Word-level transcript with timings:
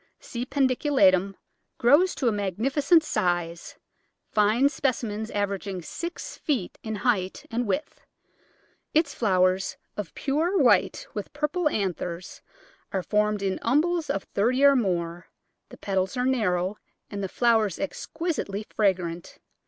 C. 0.19 0.47
pedunculatum 0.47 1.35
grows 1.77 2.15
to 2.15 2.27
a 2.27 2.31
magnificent 2.31 3.03
size, 3.03 3.75
fine 4.31 4.67
specimens 4.67 5.29
averaging 5.29 5.83
six 5.83 6.39
feet 6.39 6.79
in 6.81 6.95
height 7.05 7.45
and 7.51 7.67
width. 7.67 8.01
Its 8.95 9.13
flowers, 9.13 9.77
of 9.95 10.15
pure 10.15 10.57
white 10.57 11.05
with 11.13 11.31
purple 11.33 11.69
anthers, 11.69 12.41
are 12.91 13.03
formed 13.03 13.43
in 13.43 13.59
umbels 13.61 14.09
of 14.09 14.23
thirty 14.23 14.63
or 14.65 14.75
more; 14.75 15.27
the 15.69 15.77
petals 15.77 16.17
are 16.17 16.25
narrow 16.25 16.77
and 17.11 17.23
the 17.23 17.29
flowers 17.29 17.77
exquisitely 17.77 18.63
fragrant. 18.75 19.37